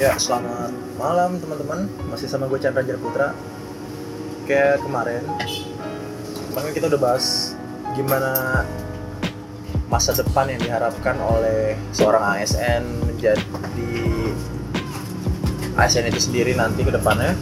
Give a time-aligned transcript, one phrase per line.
[0.00, 1.84] Ya, selamat malam teman-teman.
[2.08, 3.36] Masih sama gue Chandra Putra.
[4.48, 5.20] Kayak kemarin,
[6.48, 7.52] kemarin kita udah bahas
[7.92, 8.64] gimana
[9.92, 12.80] masa depan yang diharapkan oleh seorang ASN
[13.12, 13.44] menjadi
[15.76, 17.36] ASN itu sendiri nanti ke depannya.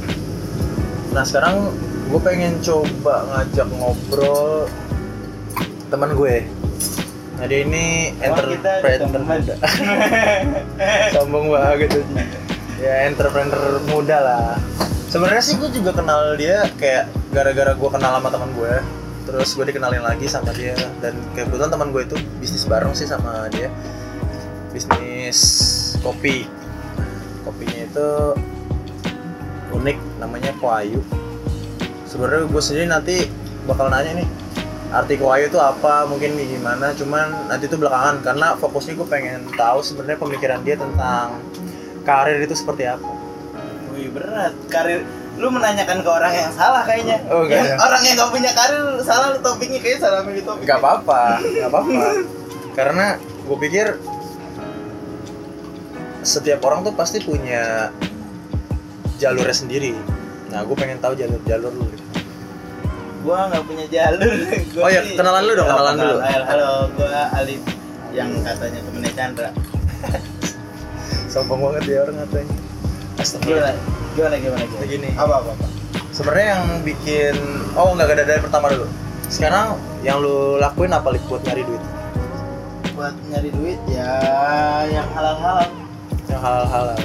[1.14, 1.70] Nah sekarang
[2.10, 4.66] gue pengen coba ngajak ngobrol
[5.94, 6.42] teman gue.
[7.38, 8.82] Nah dia ini entrepreneur.
[11.14, 12.06] Sombong banget tuh.
[12.78, 14.54] Ya entrepreneur muda lah.
[15.10, 18.74] Sebenarnya sih gue juga kenal dia kayak gara-gara gue kenal sama teman gue.
[19.26, 23.50] Terus gue dikenalin lagi sama dia dan kebetulan teman gue itu bisnis bareng sih sama
[23.50, 23.66] dia.
[24.70, 25.38] Bisnis
[26.06, 26.46] kopi.
[27.42, 28.08] Kopinya itu
[29.74, 31.02] unik namanya Koayu.
[32.06, 33.16] Sebenarnya gue sendiri nanti
[33.66, 34.28] bakal nanya nih
[34.94, 39.84] arti Koayu itu apa mungkin gimana cuman nanti itu belakangan karena fokusnya gue pengen tahu
[39.84, 41.36] sebenarnya pemikiran dia tentang
[42.02, 43.06] karir itu seperti apa?
[43.90, 44.54] Wih berat.
[44.66, 45.02] Karir
[45.34, 47.22] lu menanyakan ke orang yang salah kayaknya.
[47.28, 47.74] Oh, yang ya?
[47.78, 50.64] orang yang gak punya karir salah lu topiknya kayaknya salah milih topik.
[50.64, 52.02] Nggak apa-apa nggak apa-apa.
[52.78, 53.86] Karena gue pikir
[56.20, 57.88] setiap orang tuh pasti punya
[59.16, 59.94] jalurnya sendiri.
[60.48, 61.86] Nah gue pengen tahu jalur-jalur lu.
[63.18, 64.30] Gua nggak punya jalur.
[64.74, 66.16] Gua Oh, iya, sih- kenalan lu dong, Oh, kenalan dulu.
[66.20, 67.60] halo, halo gua Alif
[68.08, 69.50] yang katanya temennya Chandra
[71.28, 72.48] sombong banget dia orang katanya.
[72.48, 73.76] Gimana Astagfirullah.
[74.16, 74.82] Gimana gimana gimana?
[74.82, 75.08] Begini.
[75.14, 75.66] apa apa, apa?
[76.18, 77.34] sebenarnya yang bikin
[77.78, 78.86] oh nggak ada dari pertama dulu.
[79.28, 81.82] Sekarang yang lu lakuin apa Lip, buat nyari duit?
[82.96, 84.18] Buat nyari duit ya
[84.90, 85.70] yang halal halal
[86.26, 87.00] yang halal-halal.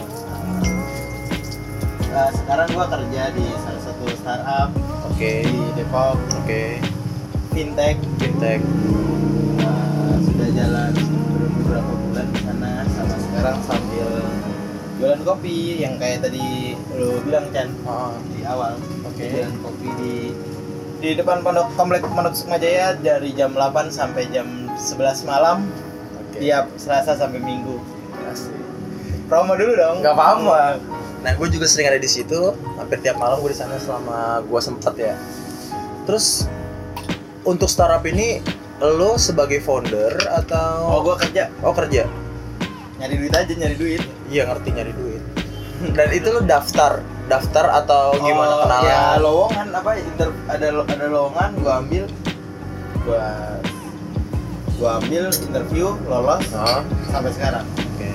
[2.13, 4.69] Nah, sekarang gua kerja di salah satu startup
[5.09, 5.31] oke.
[5.45, 6.17] di Depok.
[6.41, 6.81] Oke.
[7.53, 7.97] Fintech.
[8.17, 8.61] Fintech.
[9.61, 10.93] Nah, sudah jalan
[11.61, 13.82] beberapa bulan di sana sama sekarang sambil
[14.99, 18.77] jualan kopi yang kayak tadi lo bilang Chan Ah, di awal.
[19.07, 19.25] Oke.
[19.25, 20.13] jualan kopi di
[21.03, 25.67] di depan pondok komplek pondok Sukmajaya dari jam 8 sampai jam 11 malam.
[26.21, 26.39] Oke.
[26.39, 27.81] Tiap Selasa sampai Minggu.
[28.29, 28.53] Asik.
[29.27, 30.05] promo dulu dong.
[30.05, 30.77] Nggak apa-apa.
[31.23, 32.53] Nah gue juga sering ada di situ.
[32.77, 35.15] Hampir tiap malam gue di sana selama gue sempet ya.
[36.05, 36.45] Terus
[37.43, 38.39] untuk startup ini
[38.83, 41.47] lo sebagai founder oh atau gua kerja.
[41.63, 42.22] Oh kerja
[42.97, 44.03] nyari duit aja nyari duit.
[44.29, 45.21] Iya ngerti nyari duit.
[45.91, 48.83] Dan itu lo daftar daftar atau gimana Oh, kenalan?
[48.83, 52.05] ya lowongan apa inter, ada ada lowongan gua ambil.
[53.03, 53.25] Gua
[54.79, 57.65] gua ambil interview lolos Ah, sampai sekarang.
[57.75, 58.09] Oke.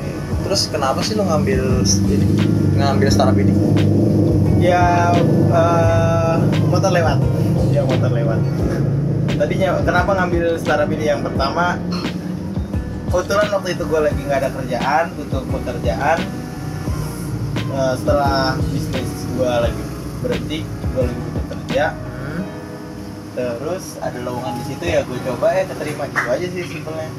[0.49, 2.27] Terus kenapa sih lo ngambil ini
[2.75, 3.53] ngambil startup ini?
[4.59, 5.13] Ya
[5.53, 6.35] eh,
[6.67, 7.19] motor lewat.
[7.69, 8.41] Ya motor lewat.
[9.39, 11.05] Tadinya kenapa ngambil startup ini?
[11.07, 11.77] Yang pertama
[13.09, 16.19] kebetulan waktu itu gue lagi nggak ada kerjaan untuk pekerjaan.
[17.69, 19.83] Eh, setelah bisnis gue lagi
[20.19, 21.85] berhenti gue lagi butuh kerja.
[21.93, 22.43] Hmm,
[23.35, 27.11] terus ada lowongan di situ ya gue coba ya keterima gitu aja sih simpelnya.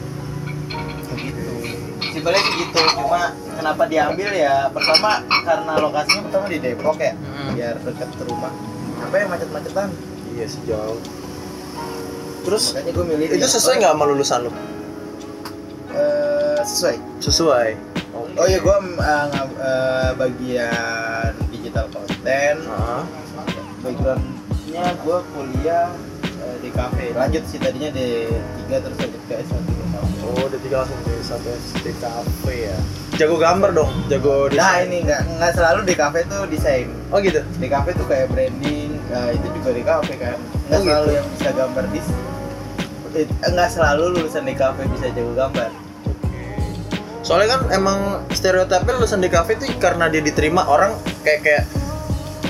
[1.10, 1.44] Begitu
[2.10, 3.22] simpelnya sih gitu cuma
[3.54, 7.54] kenapa diambil ya pertama karena lokasinya pertama di Depok ya Hmm.
[7.54, 8.52] biar dekat ke rumah.
[9.00, 9.90] Apa yang macet-macetan?
[10.30, 11.00] Iya sih jauh
[12.40, 14.52] terus makanya gue milih itu yang- sesuai nggak sama lulusan lo
[16.70, 16.98] Eh, sesuai?
[17.18, 17.70] Sesuai.
[18.38, 18.78] Oh iya gue
[20.14, 23.02] bagian digital konten Ah,
[23.82, 25.90] backgroundnya gue kuliah
[26.22, 27.10] eh, di kafe.
[27.18, 28.30] Lanjut sih tadinya di
[28.62, 32.78] tiga terus lanjut ke S1 di kafe oh udah tiga langsung di satu STKP ya.
[33.18, 36.86] Jago gambar dong jago nah desain ini nggak nggak selalu di kafe tuh desain.
[37.10, 37.42] Oh gitu?
[37.58, 40.38] Di kafe tuh kayak branding eh, itu juga di kafe kan.
[40.70, 41.18] Nggak Oh, selalu gitu.
[41.18, 41.84] yang bisa gambar
[43.18, 43.26] eh,
[43.58, 45.89] nggak selalu lulusan di kafe bisa jago gambar
[47.22, 51.64] soalnya kan emang stereotipnya lulusan DKV tuh karena dia diterima orang kayak kayak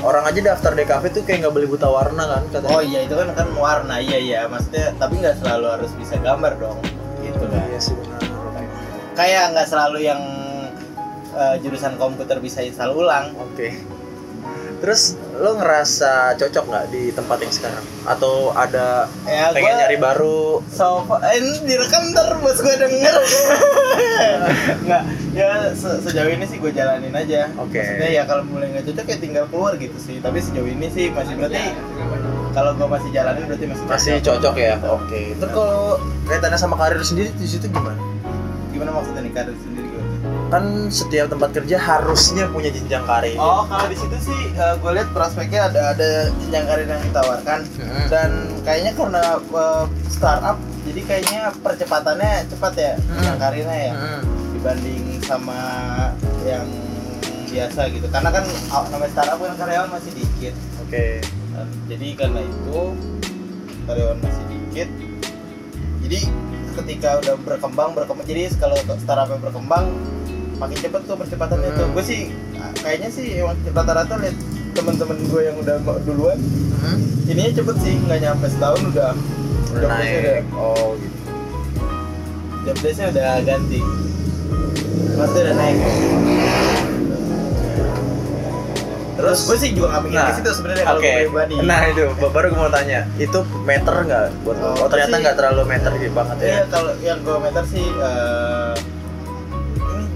[0.06, 2.72] orang aja daftar DKV tuh kayak nggak boleh buta warna kan katanya.
[2.72, 4.40] Oh iya itu kan kan warna iya iya.
[4.48, 6.80] Maksudnya tapi nggak selalu harus bisa gambar dong
[7.20, 7.66] gitu kan.
[7.68, 8.22] Iya sih benar.
[9.18, 10.22] Kayak nggak selalu yang
[11.36, 13.36] eh, jurusan komputer bisa install ulang.
[13.36, 13.99] Oke
[14.80, 15.02] terus
[15.34, 17.84] lo ngerasa cocok nggak di tempat yang sekarang?
[18.04, 20.42] Atau ada ya pengen gua- nyari baru?
[20.66, 20.86] so
[21.22, 23.16] eh, ini direkam ntar bos gue denger.
[24.82, 27.48] Nggak ya se- sejauh ini sih gue jalanin aja.
[27.56, 27.78] Oke.
[27.78, 30.18] maksudnya ya kalau mulai nggak cocok ya tinggal keluar gitu sih.
[30.18, 31.62] Tapi sejauh ini sih masih berarti
[32.50, 34.76] kalau gue masih jalanin berarti masih masih cocok ya?
[34.86, 35.22] Oke.
[35.36, 38.00] Terus kalau kaitannya sama karir sendiri di situ gimana?
[38.70, 39.89] Gimana maksudnya nih karir sendiri
[40.50, 43.38] kan setiap tempat kerja harusnya punya jenjang karir.
[43.38, 46.10] Oh kalau di situ sih gue lihat prospeknya ada ada
[46.40, 47.60] jenjang karir yang ditawarkan.
[47.78, 48.06] Hmm.
[48.08, 48.30] dan
[48.62, 53.06] kayaknya karena eh, startup jadi kayaknya percepatannya cepat ya Hmm.
[53.16, 53.94] jenjang karirnya ya.
[53.94, 54.22] Hmm.
[54.52, 55.62] dibanding sama
[56.44, 56.68] yang
[57.48, 58.08] biasa gitu.
[58.08, 60.54] Karena kan aw- namanya startup kan karyawan masih dikit.
[60.80, 61.24] Oke.
[61.50, 62.80] Nah, jadi karena itu
[63.86, 64.90] karyawan masih dikit.
[66.00, 66.20] Jadi
[66.76, 69.86] ketika udah berkembang berkembang jadi kalau startupnya berkembang
[70.60, 71.96] makin cepet tuh percepatannya tuh Hmm.
[71.96, 72.22] gue sih
[72.78, 74.36] kayaknya sih emang rata-rata lihat
[74.70, 76.38] temen-temen gue yang udah duluan.
[76.78, 77.00] Hmm?
[77.26, 79.12] ininya cepet sih nggak nyampe setahun udah.
[79.72, 80.44] Udah naik.
[80.52, 81.18] oh gitu.
[82.62, 83.80] Job desk-nya udah ganti.
[85.12, 85.78] Maksudnya udah naik.
[89.12, 89.40] Terus?
[89.44, 91.54] Gue sih juga nggak mikir Nah, ke situ sebenarnya kalau gue pribadi.
[91.62, 92.04] Nah itu.
[92.16, 94.24] Ba- baru gue mau tanya, itu meter nggak?
[94.42, 94.68] Buat lo?
[94.70, 96.48] Oh, Oh, ternyata nggak terlalu meter gitu banget ya?
[96.48, 98.99] Iya kalau yang gue meter sih ini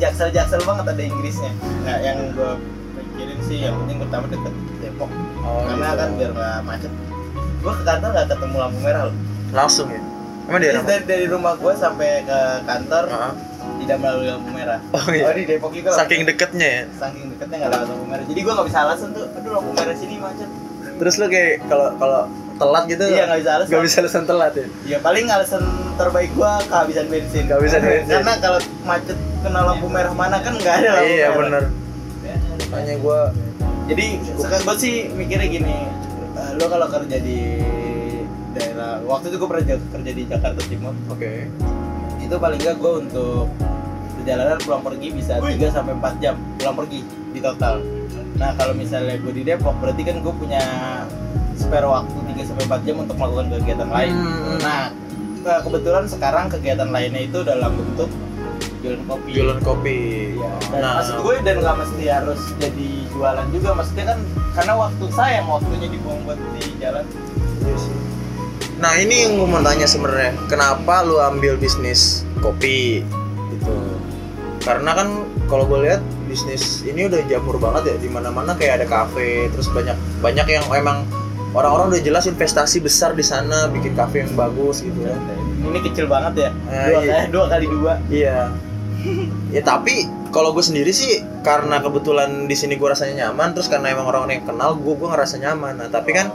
[0.03, 1.51] jaksel-jaksel banget ada Inggrisnya.
[1.83, 2.51] Nggak yang gue
[2.93, 4.53] pikirin sih yang penting pertama deket
[4.83, 5.09] Depok.
[5.43, 5.99] Oh, Karena gitu.
[5.99, 6.91] kan biar nggak macet.
[7.63, 9.15] Gue ke kantor nggak ketemu lampu merah loh.
[9.53, 10.01] langsung ya?
[10.43, 10.89] Emang di Jadi mana?
[10.89, 13.33] dari, dari rumah gue sampai ke kantor Heeh.
[13.79, 14.79] tidak melalui lampu merah.
[14.91, 15.31] Oh iya.
[15.31, 15.95] di Depok juga.
[15.95, 16.83] Saking deketnya ya.
[16.99, 18.25] saking deketnya nggak lewat lampu merah.
[18.27, 19.25] Jadi gue nggak bisa alasan tuh.
[19.39, 20.49] Aduh lampu merah sini macet.
[20.93, 22.21] Terus lo kayak kalau kalau
[22.53, 23.03] telat gitu?
[23.07, 23.69] Iya nggak bisa alasan.
[23.71, 24.65] nggak bisa alasan telat ya?
[24.83, 25.63] Ya paling alasan
[25.95, 27.43] terbaik gua kehabisan bensin.
[27.47, 28.11] Kehabisan bensin.
[28.11, 31.37] Karena kalau macet kena lampu merah mana kan nggak ada lampu iya merah.
[31.37, 31.63] bener.
[32.65, 33.19] Makanya gue
[33.83, 35.75] Jadi sekarang gue sih mikirnya gini,
[36.33, 37.59] eh, lo kalau kerja di
[38.49, 41.31] daerah waktu itu gue pernah ja- kerja di Jakarta Timur, oke.
[42.17, 43.45] itu paling nggak gue untuk
[44.15, 46.99] perjalanan pulang pergi bisa 3 sampai 4 jam pulang pergi
[47.29, 47.83] di total.
[48.33, 50.63] Nah kalau misalnya gue di Depok berarti kan gue punya
[51.53, 54.13] spare waktu 3 sampai 4 jam untuk melakukan kegiatan lain.
[54.15, 54.57] Hmm.
[54.57, 54.81] Nah
[55.37, 58.07] ke- kebetulan sekarang kegiatan lainnya itu dalam bentuk
[58.83, 59.29] jualan kopi.
[59.31, 59.99] Jualan kopi.
[60.35, 60.51] Iya.
[60.69, 63.69] Dan Nah, maksud gue dan nggak mesti harus jadi jualan juga.
[63.79, 64.19] Maksudnya kan
[64.53, 67.05] karena waktu sayang waktunya dibuang buat di jalan.
[67.63, 67.95] Iya sih.
[68.83, 72.99] Nah ini yang gue mau tanya sebenarnya, kenapa lu ambil bisnis kopi
[73.55, 73.75] gitu?
[74.59, 78.87] Karena kan kalau gue lihat bisnis ini udah jamur banget ya, di mana-mana kayak ada
[78.91, 81.07] kafe, terus banyak banyak yang emang
[81.55, 85.15] orang-orang udah jelas investasi besar di sana, bikin kafe yang bagus gitu ya.
[85.63, 86.51] Ini kecil banget ya.
[86.67, 87.17] Eh, dua, iya.
[87.31, 87.93] dua kali dua.
[88.11, 88.51] Iya.
[89.49, 93.93] Ya tapi kalau gue sendiri sih karena kebetulan di sini gue rasanya nyaman, terus karena
[93.93, 95.77] emang orang-orang yang kenal gue gue ngerasa nyaman.
[95.77, 96.33] Nah tapi kan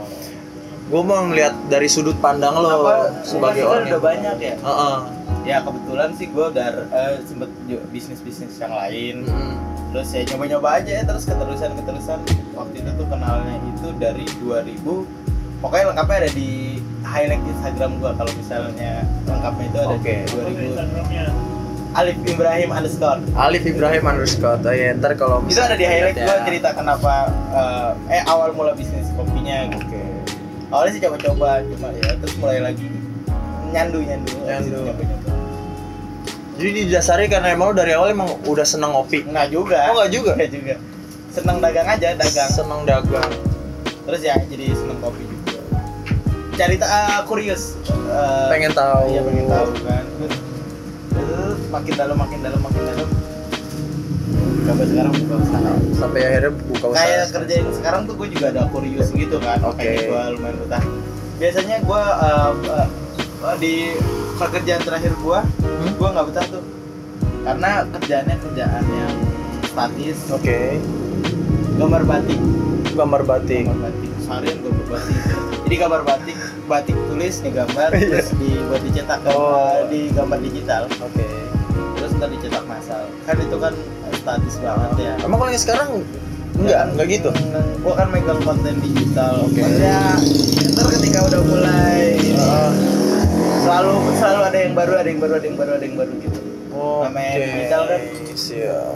[0.89, 4.55] gue mau ngeliat dari sudut pandang lo Apa sebagai orang udah yang- banyak ya.
[4.57, 4.97] Heeh.
[5.43, 9.27] Ya kebetulan sih gue udah eh, sempet ju- bisnis-bisnis yang lain.
[9.27, 9.53] Mm-mm.
[9.89, 12.19] Terus ya nyoba-nyoba aja ya terus keterusan-keterusan.
[12.55, 15.05] Waktu itu tuh kenalnya itu dari 2000
[15.59, 20.15] Pokoknya lengkapnya ada di highlight Instagram gua kalau misalnya lengkapnya itu ada Oke.
[20.23, 20.31] di
[20.71, 21.48] 2000
[21.89, 23.19] Alif Ibrahim underscore.
[23.33, 24.61] Alif Ibrahim underscore.
[24.61, 26.25] Oh, ya ntar kalau itu ada di highlight ya.
[26.29, 27.13] gua cerita kenapa
[27.49, 29.89] eh, eh awal mula bisnis kopinya gitu.
[29.89, 30.01] oke.
[30.69, 32.85] Awalnya sih coba-coba cuma ya terus mulai lagi
[33.69, 34.33] nyandu nyandu.
[34.43, 34.77] Nyandu.
[34.85, 35.29] nyoba-nyoba.
[36.55, 39.25] jadi didasari karena emang lu dari awal emang udah seneng ngopi?
[39.25, 39.89] Nggak juga.
[39.89, 40.31] Oh nggak juga?
[40.37, 40.75] Nggak juga.
[41.29, 42.49] Seneng dagang aja dagang.
[42.49, 43.31] Seneng dagang.
[44.05, 45.57] Terus ya jadi seneng kopi juga.
[46.53, 47.73] Cari ta- ah, kurius
[48.09, 49.09] Eh, pengen tahu.
[49.09, 50.03] iya pengen tahu kan.
[50.17, 50.33] Terus
[51.69, 53.09] makin dalam makin dalam makin dalam.
[54.65, 55.71] Sampai sekarang buka usaha.
[55.95, 56.99] Sampai akhirnya buka usaha.
[56.99, 59.81] Kayak kerjain sekarang tuh gue juga ada kurius gitu kan Oke.
[59.81, 60.83] makanya gue lumayan betah
[61.39, 62.87] biasanya gue uh, uh,
[63.41, 63.95] uh, di
[64.35, 65.93] pekerjaan terakhir gue Hmm?
[65.95, 66.63] gue nggak betah tuh.
[67.39, 69.15] Karena kerjaannya kerjaan yang
[69.63, 70.19] statis.
[70.29, 70.75] Oke.
[71.79, 72.39] Gambar batik.
[72.91, 73.63] Gambar batik.
[73.63, 74.11] Gambar batik.
[74.19, 75.15] Seharian gambar batik.
[75.63, 78.07] Jadi gambar batik batik tulis nih gambar Iya.
[78.11, 79.87] terus dibuat dicetak Oh.
[79.87, 80.83] di gambar digital.
[80.99, 81.23] Oke.
[81.23, 81.38] terus
[82.19, 83.07] ntar dicetak massal.
[83.23, 83.73] Kan itu kan
[84.13, 85.13] statis banget ya.
[85.23, 85.89] Emang kalau yang sekarang
[86.59, 87.29] enggak enggak gitu?
[87.79, 89.47] gua kan megang konten digital.
[89.47, 89.63] Oke.
[89.63, 89.99] maksudnya
[90.75, 92.03] ntar ketika udah mulai
[92.35, 92.71] Ah,
[93.63, 96.39] selalu selalu ada yang baru ada yang baru ada yang baru ada yang baru gitu.
[96.69, 97.99] Oke Namanya digital kan.
[98.35, 98.95] siap.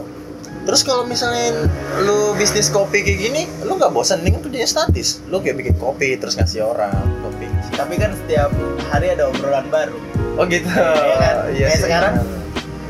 [0.64, 1.68] Terus kalau misalnya
[2.00, 5.20] lu bisnis kopi kayak gini lu nggak bosan kan kerjanya statis.
[5.28, 7.44] Lu kayak bikin kopi terus ngasih orang kopi.
[7.72, 8.48] Tapi kan setiap
[8.88, 9.96] hari ada obrolan baru.
[10.40, 10.64] Oh gitu.
[10.68, 11.34] Iya kan?
[11.52, 11.84] Kayak sih.
[11.84, 12.14] sekarang.
[12.16, 12.43] iya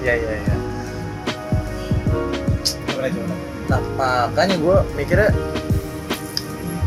[0.05, 0.37] iya iya
[2.85, 3.35] gimana gimana?
[3.65, 5.31] Nah, makanya gue mikirnya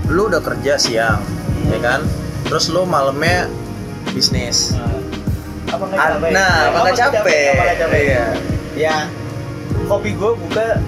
[0.07, 1.19] lu udah kerja siang,
[1.67, 2.05] ya kan?
[2.47, 3.50] Terus lu malamnya
[4.13, 4.71] bisnis.
[5.67, 6.29] apa nggak Ah, capek?
[6.31, 7.43] Nah, apa nggak capek?
[7.51, 8.00] apa nggak capek?
[8.00, 8.25] Iya.
[8.77, 8.95] ya
[9.83, 10.79] kopi gue buka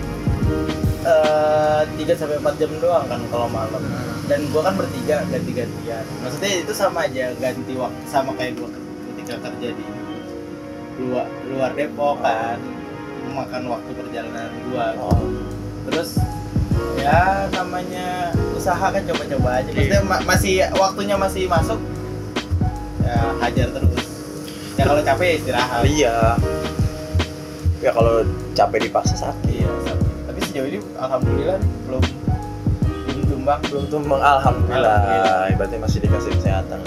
[1.03, 3.81] eh, tiga sampai empat jam doang kan kalau malam.
[4.23, 8.69] Dan gue kan bertiga ganti gantian maksudnya itu sama aja ganti waktu sama kayak gue
[9.09, 9.83] ketika kerja di
[10.99, 12.59] luar luar Depok kan.
[13.29, 15.21] Memakan waktu perjalanan gue Oh,
[15.89, 16.17] terus
[16.97, 19.69] ya namanya usaha kan coba-coba aja.
[19.71, 21.79] Maksudnya ma- masih waktunya masih masuk
[23.05, 24.03] ya hajar terus.
[24.75, 25.83] Ya kalau capek istirahat.
[25.87, 26.17] Iya.
[27.79, 29.63] Ya kalau capek dipaksa sakit.
[29.63, 29.71] iya
[30.27, 32.03] tapi sejauh ini alhamdulillah belum
[33.07, 33.59] belum tumbang.
[33.71, 34.19] Belum tumbang.
[34.19, 34.99] Alhamdulillah.
[34.99, 35.55] Alhamdulillah.
[35.55, 36.79] berarti masih dikasih kesehatan.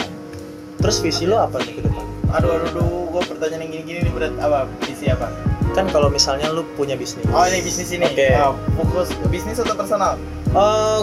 [0.83, 4.13] Terus visi lo apa nih ke depan aduh aduh aduh gue pertanyaan yang gini-gini nih
[4.13, 5.29] berat apa visi apa
[5.73, 8.29] kan kalau misalnya lu punya bisnis oh ini bisnis ini Oke.
[8.37, 10.17] Oh, fokus ke bisnis atau personal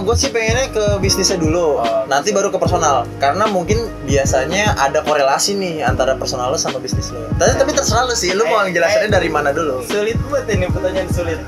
[0.06, 3.10] gue sih pengennya ke bisnisnya dulu, Oh, nanti baru ke personal.
[3.18, 7.26] Karena mungkin biasanya ada korelasi nih antara personal lo sama bisnis lo.
[7.34, 9.16] Tapi, tapi terserah lo sih, lo mau Eh, ngejelasinnya eh.
[9.18, 9.82] dari mana dulu?
[9.90, 11.42] sulit banget ini pertanyaan sulit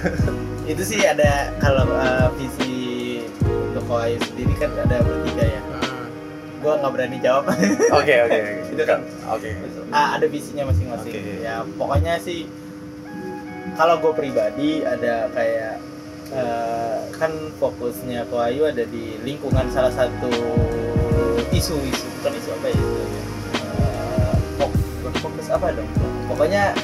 [0.72, 5.55] itu sih ada kalau uh, visi untuk Koayu sendiri kan ada bertiga ya.
[6.66, 7.46] Gue nggak berani jawab
[7.94, 8.52] Oke oke oke.
[8.74, 9.00] Itu kan.
[9.30, 9.54] Oke.
[9.88, 11.38] Ah, ada visinya masing-masing Oke.
[11.38, 12.50] ya pokoknya sih
[13.72, 15.78] kalau gue pribadi ada kayak
[16.32, 20.26] eh, kan fokusnya Koayu ada di lingkungan salah satu
[21.50, 23.22] isu-isu bukan isu apa ya itu ya
[23.76, 24.34] Eh,
[24.98, 25.86] bukan fokus apa dong
[26.26, 26.74] pokoknya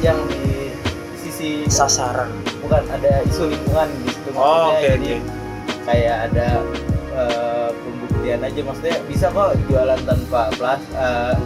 [0.00, 0.74] yang di
[1.16, 2.28] sisi Sasaran.
[2.58, 5.30] bukan ada isu lingkungan di situ Oh oke jadi oke.
[5.86, 6.48] kayak ada
[7.14, 7.68] eh,
[8.24, 11.36] pembuktian aja maksudnya bisa kok jualan tanpa plas eh,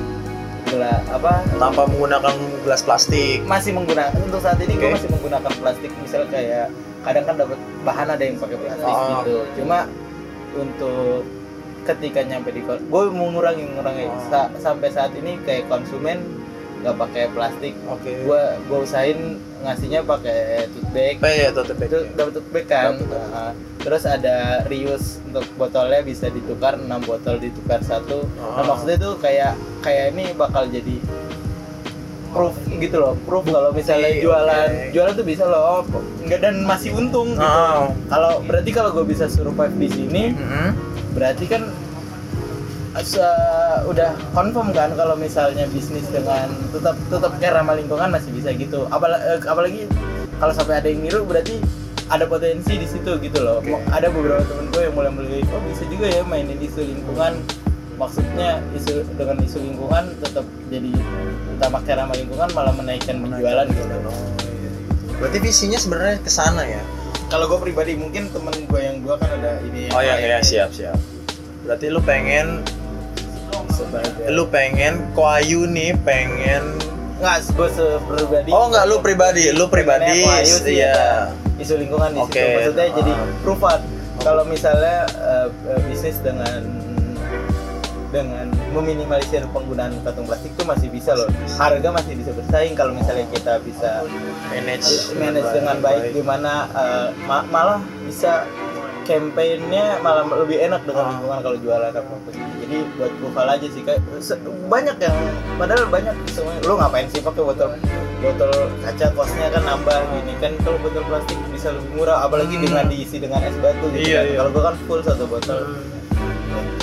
[0.65, 3.43] gela apa Tanpa menggunakan gelas plastik.
[3.43, 4.95] masih menggunakan untuk saat ini gue Oke.
[4.95, 6.67] masih menggunakan plastik misalnya kayak
[7.01, 9.07] kadang kan dapat bahan ada yang pakai plastik Oh.
[9.19, 9.91] gitu cuma
[10.55, 11.27] untuk
[11.83, 12.79] ketika nyampe di gue
[13.11, 14.23] mengurangi mengurangi Oh.
[14.31, 16.21] Sa- sampai saat ini kayak konsumen
[16.79, 18.23] nggak pakai plastik Oke.
[18.23, 19.19] gue gue usahain
[19.59, 21.91] ngasihnya pakai tote bag Apa ya tote bag?
[21.91, 23.31] itu dapat tote bag kan Dapet, dapet.
[23.35, 23.51] Nah,
[23.89, 28.69] terus ada reuse untuk botolnya bisa ditukar 6 botol ditukar satu nah Oh.
[28.69, 31.01] maksudnya itu kayak kayak ini bakal jadi
[32.29, 34.89] proof gitu loh proof kalau misalnya Oke, jualan oke.
[34.93, 35.81] jualan tuh bisa loh
[36.21, 37.89] enggak dan masih untung gitu Oh.
[38.07, 40.69] kalau berarti kalau gue bisa survive di sini Mm-mm.
[41.11, 41.65] berarti kan
[42.99, 43.25] se-
[43.87, 48.85] udah confirm kan kalau misalnya bisnis dengan tetap tetap care ramah lingkungan masih bisa gitu
[48.89, 49.81] apalagi, apalagi
[50.37, 51.63] kalau sampai ada yang niru berarti
[52.09, 53.77] ada potensi di situ gitu loh Oke.
[53.93, 57.33] ada beberapa temen gue yang mulai mulai oh bisa juga ya mainin isu lingkungan
[58.01, 60.91] maksudnya isu dengan isu lingkungan tetap jadi
[61.59, 64.11] utama care lingkungan malah menaikkan penjualan gitu
[65.19, 66.79] Berarti visinya sebenarnya ke sana ya?
[67.29, 70.33] kalau gue pribadi mungkin temen gue yang dua kan ada ide yang Oh ya lain.
[70.33, 70.97] ya siap siap.
[71.69, 72.65] Berarti lu pengen
[73.69, 76.81] sebagai lu pengen Koayu nih pengen
[77.21, 77.69] nggak gue
[78.09, 80.23] pribadi Oh enggak lu pribadi, lu pribadi
[80.71, 81.29] iya.
[81.59, 82.33] Isu lingkungan di Oke.
[82.33, 83.27] situ maksudnya jadi Ah.
[83.41, 83.81] proofan
[84.19, 85.47] kalau misalnya eh,
[85.85, 86.63] bisnis dengan
[88.09, 91.29] dengan meminimalisir penggunaan kantong plastik itu masih bisa loh.
[91.55, 94.01] Harga masih bisa bersaing kalau misalnya kita bisa
[94.49, 96.17] Manage manage dengan baik.
[96.17, 98.49] Gimana eh, ma- malah bisa
[99.09, 102.29] campaignnya malah lebih enak dengan lingkungan kalau jualan apa apa
[102.61, 104.05] jadi buat profile aja sih kayak
[104.69, 105.17] banyak yang
[105.57, 107.71] padahal banyak semuanya lu ngapain sih pakai botol
[108.21, 108.53] botol
[108.85, 112.65] kaca kosnya kan nambah gini kan kalau botol plastik bisa lebih murah apalagi Hmm.
[112.69, 114.25] dengan diisi dengan es batu gitu Iya, kan.
[114.27, 114.37] iya.
[114.37, 115.61] kalau gua kan full satu botol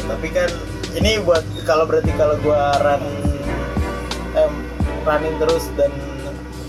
[0.05, 0.50] tapi kan
[0.96, 3.03] ini buat kalau berarti kalau gua run
[4.34, 4.53] em,
[5.03, 5.91] running terus dan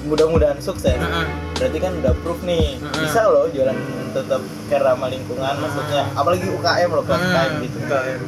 [0.07, 1.27] mudah-mudahan sukses Mm-mm.
[1.59, 3.03] berarti kan udah proof nih Mm-mm.
[3.03, 3.77] bisa loh jualan
[4.15, 8.21] tetap care ramah lingkungan maksudnya apalagi UKM loh UKM Hmm, gitu UKM.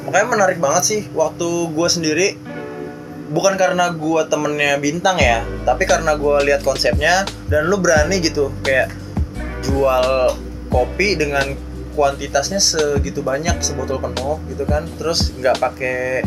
[0.00, 2.28] Makanya menarik banget sih waktu gue sendiri
[3.30, 8.50] bukan karena gue temennya bintang ya, tapi karena gue lihat konsepnya dan lu berani gitu
[8.66, 8.90] kayak
[9.62, 10.34] jual
[10.66, 11.54] kopi dengan
[11.94, 16.26] kuantitasnya segitu banyak sebotol penuh gitu kan, terus nggak pakai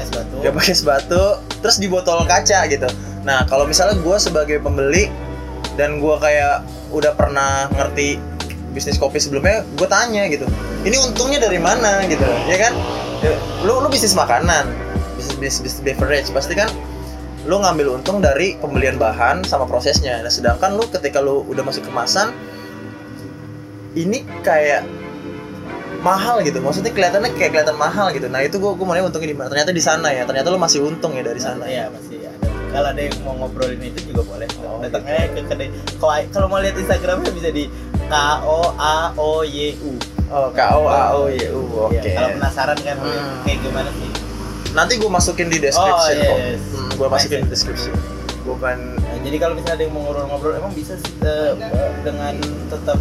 [0.00, 1.22] es batu nggak pakai sebatu,
[1.62, 2.88] terus di botol kaca gitu.
[3.24, 5.12] Nah kalau misalnya gue sebagai pembeli
[5.76, 8.18] dan gue kayak udah pernah ngerti
[8.70, 10.46] bisnis kopi sebelumnya, gue tanya gitu,
[10.86, 12.06] ini untungnya dari mana?
[12.06, 12.72] Gitu, ya kan?
[13.20, 13.34] Ya,
[13.66, 14.70] Lu lu bisnis makanan,
[15.18, 16.70] bisnis bisnis, bisnis beverage, pasti kan
[17.48, 20.20] lu ngambil untung dari pembelian bahan sama prosesnya.
[20.22, 22.30] Nah sedangkan lu ketika lu udah masuk kemasan,
[23.96, 24.86] ini kayak
[26.00, 28.28] mahal gitu maksudnya kelihatannya kayak kelihatan mahal gitu.
[28.28, 29.48] Nah itu gue gue mau nanya untungnya di mana?
[29.52, 31.88] Ternyata di sana ya ternyata lu masih untung ya dari sana ya.
[31.92, 32.19] masih.
[32.19, 32.19] ada
[32.70, 34.46] kalau ada yang mau ngobrolin itu juga boleh.
[34.62, 35.68] Oh, datang aja ke kedai.
[35.98, 37.66] Kalau kalau mau lihat instagramnya bisa di
[38.06, 39.98] k o a o y u.
[40.30, 41.98] Oh k o a o y u oke.
[41.98, 43.42] Iya, kalau penasaran kan Hmm.
[43.42, 44.10] kayak gimana sih?
[44.70, 46.38] Nanti gue masukin di description Oh, kok.
[46.38, 46.62] yes.
[46.70, 47.94] hmm, gue masukin di description.
[48.40, 48.76] Bukan.
[48.96, 51.52] Nah, jadi kalau misalnya ada yang mau ngobrol-ngobrol emang bisa sih eh,
[52.00, 52.38] dengan
[52.70, 52.96] tetap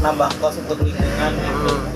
[0.00, 1.70] nambah kos untuk lingkungan gitu.
[1.70, 1.89] Hmm.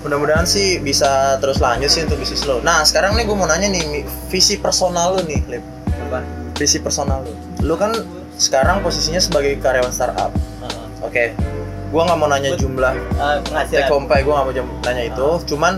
[0.00, 2.64] Mudah-mudahan sih bisa terus lanjut sih untuk bisnis lo.
[2.64, 5.64] Nah sekarang nih gue mau nanya nih visi personal lo nih Lip.
[6.08, 6.24] Apa?
[6.56, 7.32] Visi personal lo.
[7.60, 7.92] Lo kan
[8.40, 10.32] sekarang posisinya sebagai karyawan startup.
[10.32, 10.86] Heeh.
[11.04, 11.24] oke.
[11.90, 12.94] Gue nggak mau nanya jumlah
[13.44, 13.66] penghasilan.
[13.66, 14.54] take home pay gue gak mau
[14.86, 15.28] nanya itu.
[15.52, 15.76] Cuman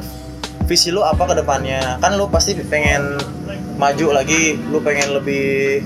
[0.71, 1.99] visi lu apa ke depannya?
[1.99, 3.19] Kan lu pasti pengen
[3.83, 5.83] maju lagi lu pengen lebih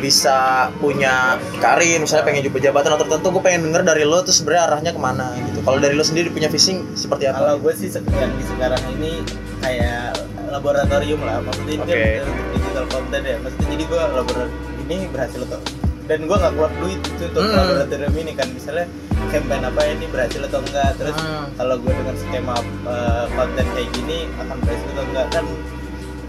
[0.00, 4.32] bisa punya karir misalnya pengen juga jabatan atau tertentu gue pengen denger dari lo tuh
[4.32, 7.72] sebenarnya arahnya ke mana gitu kalau dari lo sendiri punya visi seperti Kalau apa gue
[7.76, 9.20] sih yang di sekarang ini
[9.60, 10.16] kayak
[10.48, 11.92] laboratorium lah, maksudnya ini Oke.
[11.92, 13.36] kan untuk digital content ya.
[13.44, 14.52] Maksudnya jadi gue laboratorium
[14.88, 15.60] ini berhasil atau
[16.08, 17.58] dan gue nggak keluar duit itu untuk Hmm.
[17.60, 18.88] laboratorium ini kan misalnya
[19.28, 21.52] campaign apa ini berhasil atau enggak terus Hmm.
[21.52, 22.56] kalau gue dengan skema
[22.88, 25.44] uh, konten kayak gini akan berhasil atau enggak kan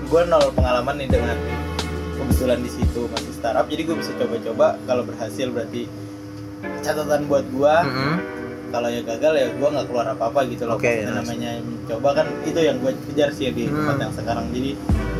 [0.03, 1.38] gue nol pengalaman nih dengan
[2.19, 5.88] kebetulan di situ masih startup jadi gue bisa coba-coba kalau berhasil berarti
[6.84, 8.15] catatan buat gue Mm-mm.
[8.69, 10.77] Kalau ya gagal ya gue nggak keluar apa-apa gitu loh.
[10.77, 11.17] Maksudnya nice.
[11.17, 14.03] namanya mencoba kan itu yang gue kejar sih di tempat Hmm.
[14.05, 14.45] yang sekarang.
[14.53, 14.71] Jadi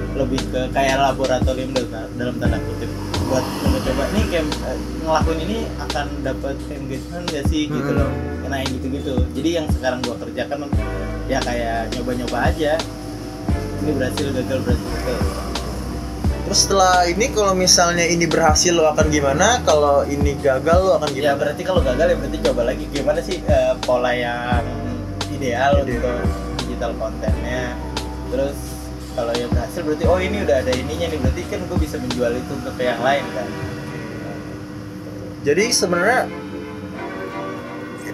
[0.10, 2.90] lebih ke kayak laboratorium dalam, tanda kutip.
[3.30, 8.00] Buat coba-coba nih kayak eh, ngelakuin ini akan dapat engagement gak sih gitu Hmm.
[8.02, 8.12] loh
[8.50, 9.14] nah yang gitu-gitu.
[9.38, 10.66] Jadi yang sekarang gue kerjakan
[11.30, 12.74] ya kayak nyoba-nyoba aja.
[13.86, 15.18] Ini berhasil gagal berhasil gagal
[16.50, 19.62] terus setelah ini kalau misalnya ini berhasil lo akan gimana?
[19.70, 21.46] Kalau ini gagal lo akan ya gimana?
[21.46, 22.90] berarti kalau gagal ya berarti coba lagi.
[22.90, 24.66] Gimana sih eh, pola yang
[25.30, 26.02] ideal Ideal.
[26.02, 26.18] untuk
[26.66, 27.78] digital kontennya
[28.34, 28.58] terus
[29.14, 31.20] kalau yang berhasil berarti oh ini udah ada ininya nih.
[31.22, 33.48] Berarti kan gue bisa menjual itu untuk yang lain kan?
[35.46, 36.22] Jadi sebenarnya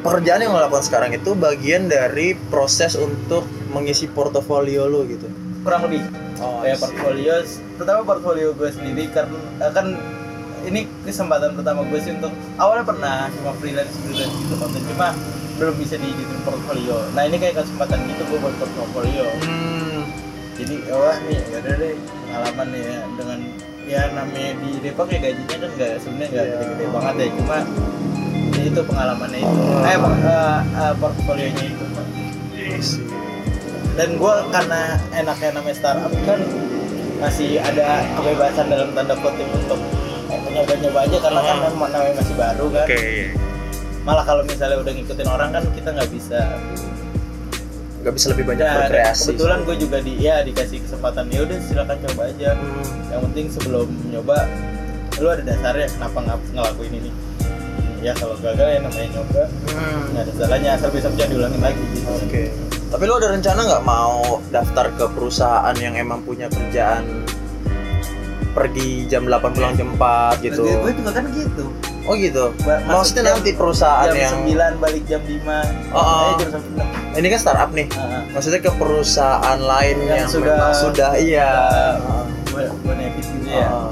[0.04, 5.32] pekerjaan yang lo lakukan sekarang itu bagian dari proses untuk mengisi portofolio lo gitu.
[5.64, 7.34] Kurang lebih oh, kayak portfolio
[7.76, 9.88] terutama portfolio gue sendiri karena eh, kan
[10.66, 15.14] ini kesempatan pertama gue sih untuk awalnya pernah cuma freelance freelance gitu konten cuma
[15.56, 17.00] belum bisa dieditin portfolio.
[17.16, 19.24] Nah ini kayak kesempatan gitu gue buat portfolio.
[19.40, 20.04] Hmm,
[20.60, 23.40] jadi wah nih ya udah deh pengalaman nih ya dengan
[23.86, 26.56] ya namanya di Depok ya gajinya kan nggak sebenarnya nggak Iya.
[26.58, 27.58] gede-gede banget ya cuma
[28.56, 29.56] itu pengalamannya itu.
[29.62, 29.86] Oh.
[29.86, 31.86] eh eh, eh, portfolionya itu
[33.96, 34.82] dan gue karena
[35.12, 36.40] enaknya namanya startup kan
[37.16, 39.80] masih ada kebebasan dalam tanda kutip untuk
[40.28, 41.64] nyoba-nyoba aja karena kan Oh.
[41.72, 42.86] memang namanya masih baru kan.
[42.88, 43.04] Oke
[44.06, 46.40] malah kalau misalnya udah ngikutin orang kan kita nggak bisa.
[48.06, 51.58] Nggak bisa lebih banyak Nah, berkreasi kebetulan gue juga di ya dikasih kesempatan ya udah
[51.66, 52.50] silakan coba aja.
[52.54, 54.46] Hmm, yang penting sebelum nyoba
[55.18, 57.12] lu ada dasarnya kenapa nggak ngelakuin ini?
[58.06, 59.44] Ya kalau gagal ya namanya nyoba.
[59.74, 61.82] Hmm, nggak ada salahnya asal besok jangan diulangin lagi.
[61.98, 62.44] Gitu oke
[62.96, 67.28] tapi lo ada rencana nggak mau daftar ke perusahaan yang emang punya kerjaan
[68.56, 70.64] pergi jam 8 pulang jam 4 gitu?
[70.64, 71.76] Gue juga kan gitu.
[72.08, 72.56] Oh gitu?
[72.64, 74.16] Ba- maksudnya nanti perusahaan jam
[74.48, 75.44] yang 9 balik jam 5
[75.92, 76.40] Oh, oh.
[76.40, 76.64] eh, jam
[77.12, 77.88] 9 ini kan startup nih.
[78.32, 81.52] Maksudnya ke perusahaan lain yang, Yang sudah- memang sudah iya.
[82.48, 83.68] gue gue gitu ya.
[83.76, 83.92] Oh,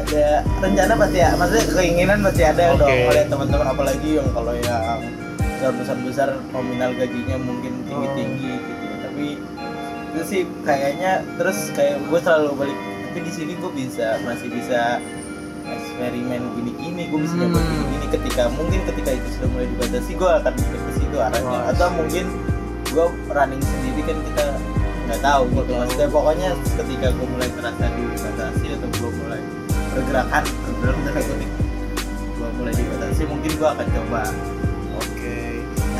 [0.00, 1.30] ada rencana pasti ya?
[1.36, 2.80] Maksudnya keinginan pasti ada Oke.
[2.80, 5.04] dong oleh teman-teman apalagi yang kalau yang
[5.62, 8.84] besar besar besar nominal gajinya mungkin tinggi tinggi gitu.
[9.06, 9.26] Tapi
[10.10, 14.98] itu sih kayaknya terus kayak gue selalu balik tapi di sini gue bisa masih bisa
[15.62, 17.68] eksperimen gini gini gue bisa nyoba Hmm.
[17.70, 21.58] gini gini ketika mungkin ketika itu sudah mulai dibatasi gue akan mikir ke situ arahnya.
[21.70, 22.24] Atau mungkin
[22.90, 24.44] gue running sendiri kan kita
[25.06, 25.70] nggak tahu gitu.
[25.78, 29.40] Maksudnya pokoknya ketika gue mulai terasa dibatasi atau gue mulai
[29.94, 30.44] pergerakan
[31.14, 31.50] kutip
[32.32, 34.22] gue mulai dibatasi mungkin gue akan coba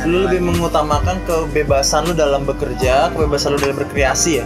[0.03, 4.45] lu lebih mengutamakan kebebasan lu dalam bekerja kebebasan lu dalam berkreasi ya?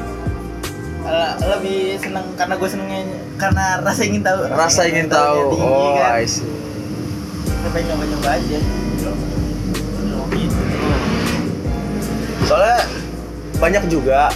[1.40, 3.02] Lebih seneng karena gue senengnya
[3.40, 4.40] karena rasa ingin tahu.
[4.52, 5.56] Rasa ingin tahu.
[5.56, 6.20] tinggi, oh kan.
[6.20, 6.46] I see.
[7.48, 8.58] Gue pengen nyoba-nyoba aja?
[8.60, 9.12] Gitu
[12.48, 12.80] soalnya
[13.60, 14.32] banyak juga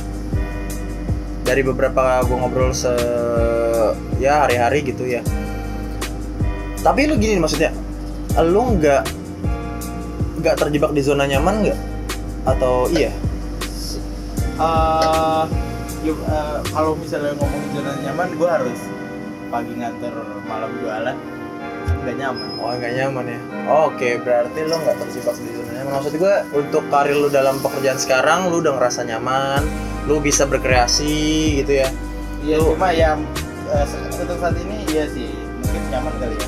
[1.48, 2.92] dari beberapa gue ngobrol se
[4.20, 5.24] ya hari-hari gitu ya.
[6.84, 7.72] Tapi lu gini maksudnya
[8.44, 9.21] lu nggak
[10.42, 11.80] nggak terjebak di zona nyaman nggak?
[12.44, 13.14] Atau iya?
[14.58, 15.44] Eh,
[16.04, 18.80] yuk, eh, kalau misalnya ngomongin zona nyaman gue harus
[19.48, 20.14] pagi ngantor
[20.46, 21.18] malam jualan
[22.02, 22.48] nggak nyaman.
[22.58, 23.40] Oh nggak nyaman ya?
[23.86, 25.92] Oke berarti lu nggak terjebak di zona nyaman.
[25.98, 29.62] Maksud gue untuk karir lu dalam pekerjaan sekarang lu udah ngerasa nyaman
[30.10, 31.14] lu bisa berkreasi
[31.62, 31.90] gitu ya?
[32.42, 33.14] Iya cuma ya
[33.86, 35.30] se- untuk saat ini iya sih
[35.62, 36.48] mungkin nyaman kali ya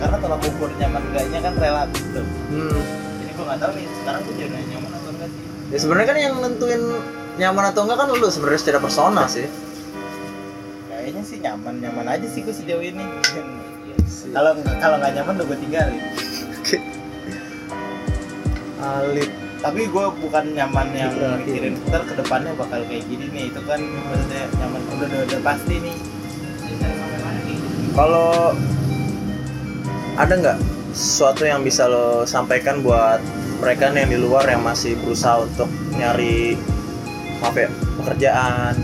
[0.00, 2.80] karena tolak ukur nyaman enggaknya kan relatif tuh hmm.
[3.20, 5.42] jadi gue nggak tahu nih sekarang gue zona nyaman atau enggak sih?
[5.70, 6.82] Ya sebenarnya kan yang nentuin
[7.36, 9.46] nyaman atau enggak kan lu sebenarnya secara personal sih.
[10.88, 13.04] kayaknya sih nyaman nyaman aja sih gue sejauh ini.
[14.32, 16.00] Kalau nggak kalau nggak nyaman udah gue tinggalin.
[18.80, 19.30] Alit.
[19.60, 23.52] tapi gue bukan nyaman yang Iya, mikirin ntar ke depannya bakal kayak gini nih.
[23.52, 25.96] Itu kan maksudnya nyaman udah udah, udah pasti nih.
[27.92, 28.56] Kalau
[30.20, 30.58] ada nggak
[30.92, 33.22] sesuatu yang bisa lo sampaikan buat
[33.64, 36.60] mereka nih yang di luar yang masih berusaha untuk nyari
[37.40, 38.74] apa ya pekerjaan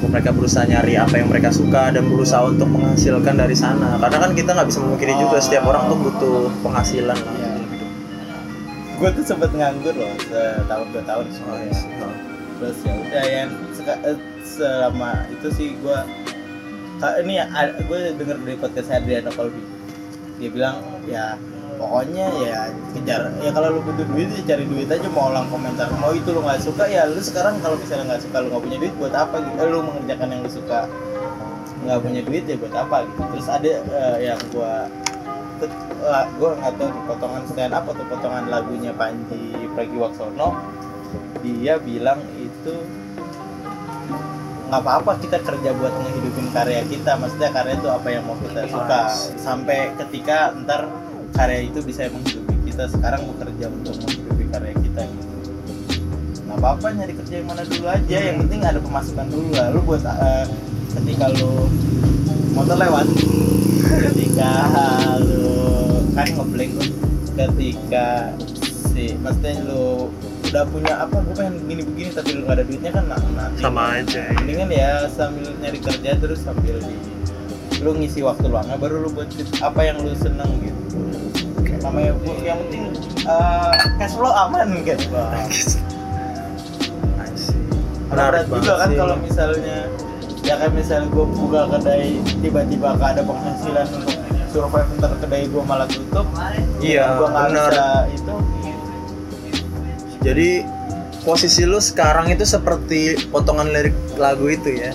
[0.00, 4.32] mereka berusaha nyari apa yang mereka suka dan berusaha untuk menghasilkan dari sana karena kan
[4.32, 5.44] kita nggak bisa memungkiri juga Oh.
[5.44, 7.50] setiap orang tuh butuh penghasilan lah Iya.
[7.60, 7.90] hidup.
[8.96, 11.80] gue tuh sempet nganggur loh setahun dua tahun Oh, sebenarnya yes.
[12.56, 13.50] terus ya udah yang
[13.84, 15.98] eh, selama itu sih gue
[17.20, 17.44] ini ya
[17.76, 19.60] gue denger dari podcast Adriano Colby
[20.40, 21.36] dia bilang ya
[21.80, 22.58] pokoknya ya
[22.92, 26.28] kejar ya kalau lu butuh duit ya cari duit aja mau orang komentar mau itu
[26.32, 29.14] lu nggak suka ya lu sekarang kalau misalnya nggak suka lu nggak punya duit buat
[29.16, 29.56] apa gitu?
[29.56, 30.80] Eh, lu mengerjakan yang lu suka
[31.80, 33.20] nggak punya duit ya buat apa gitu?
[33.36, 34.74] Terus ada eh, yang gue
[36.40, 40.56] gue nggak tahu di potongan stand up atau potongan lagunya Panji Pragiwaksono
[41.44, 42.74] dia bilang itu
[44.70, 47.18] nggak apa-apa kita kerja buat ngehidupin karya kita.
[47.18, 49.02] Maksudnya karya itu apa yang mau kita suka.
[49.34, 50.86] Sampai ketika ntar
[51.34, 55.34] karya itu bisa menghidupi kita sekarang bekerja untuk menghidupi karya kita gitu.
[56.46, 59.66] Nggak apa-apa nyari kerja yang mana dulu aja yang penting ada pemasukan dulu lah.
[59.74, 60.46] Lu buat eh,
[60.94, 61.66] ketika lu
[62.54, 63.06] motor lewat
[64.06, 64.50] ketika
[65.18, 65.50] lu
[66.14, 66.78] kan ngeblank
[67.34, 68.06] ketika
[68.94, 70.14] si maksudnya lu
[70.50, 73.62] udah punya apa gue pengen gini begini tapi lu gak ada duitnya kan nah, nanti
[73.62, 74.22] sama aja.
[74.34, 76.94] Mendingan ya sambil nyari kerja terus sambil di
[77.80, 79.30] lu ngisi waktu luangnya baru lu buat
[79.62, 80.82] apa yang lu seneng gitu.
[81.80, 82.82] Namanya bu- yang penting
[83.24, 85.06] eh, cash flow aman gitu.
[85.06, 85.64] Menarik
[88.10, 89.86] Menarik juga kan kalau misalnya
[90.42, 92.10] ya kan misalnya gue buka kedai
[92.42, 94.18] tiba-tiba gak ada penghasilan untuk
[94.50, 96.26] survive ntar kedai gue malah tutup
[96.80, 98.34] Iya, gue nggak bisa itu
[100.20, 100.64] Jadi
[101.24, 104.92] posisi lu sekarang itu seperti potongan lirik lagu itu ya.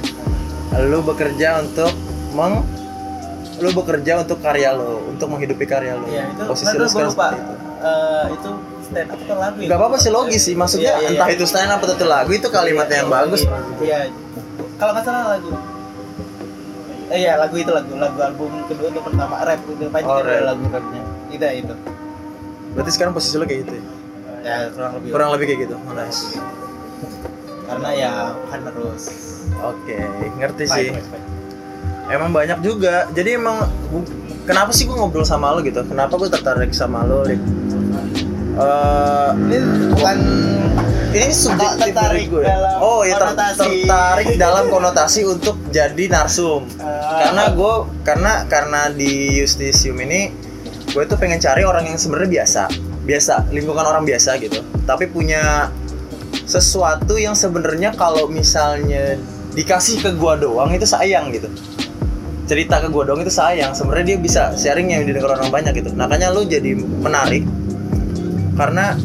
[0.85, 1.91] Lu bekerja untuk
[2.33, 2.61] meng
[3.55, 6.03] lu bekerja untuk karya lo, untuk menghidupi karya lo.
[6.11, 7.53] ya itu posisi nggak lu sekarang lupa seperti itu.
[7.85, 8.49] Eh, itu
[8.85, 9.67] stand up atau lagu ya?
[9.71, 11.35] Gak apa-apa sih logis sih, maksudnya Iya, iya, entah iya.
[11.39, 13.41] itu stand up atau itu lagu itu kalimatnya yang bagus.
[13.79, 14.11] Iya.
[14.75, 15.49] Kalau nggak salah lagu.
[17.05, 20.41] Eh iya lagu itu lagu lagu album kedua atau pertama rap udah banyak Oh, rap.
[20.43, 21.01] lagu rapnya.
[21.31, 21.73] Itu itu.
[22.75, 23.83] Berarti sekarang posisi lu kayak gitu ya?
[24.45, 25.10] Ya kurang lebih.
[25.10, 25.75] Kurang lebih kayak gitu.
[25.91, 26.21] Nice.
[27.65, 28.12] Karena ya
[28.45, 29.03] kan terus.
[29.58, 29.97] Oke,
[30.38, 30.88] ngerti Baik, sih.
[30.93, 31.23] baik, baik.
[32.05, 33.10] Emang banyak juga.
[33.10, 33.65] Jadi emang
[34.45, 35.81] kenapa sih gue ngobrol sama lo gitu?
[35.81, 37.25] Kenapa gue tertarik sama lo?
[37.25, 37.34] Eh,
[39.36, 39.58] Ini
[39.89, 40.17] bukan
[41.12, 42.43] ini dari tertarik gue.
[42.43, 46.69] dalam Oh iya ter- tertarik dalam konotasi untuk jadi narsum.
[46.77, 47.25] Ah.
[47.25, 47.73] Karena gue
[48.05, 50.29] karena karena di Justisium ini
[50.86, 52.63] gue tuh pengen cari orang yang sebenarnya biasa,
[53.05, 54.59] biasa lingkungan orang biasa gitu.
[54.83, 55.69] Tapi punya
[56.45, 59.15] sesuatu yang sebenarnya kalau misalnya
[59.55, 61.47] dikasih ke gua doang itu sayang gitu.
[62.45, 63.71] Cerita ke gua doang itu sayang.
[63.77, 65.93] Sebenarnya dia bisa sharing yang didengar orang banyak gitu.
[65.93, 67.45] Makanya lu jadi menarik
[68.55, 68.95] karena